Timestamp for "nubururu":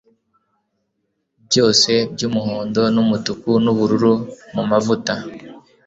3.63-4.13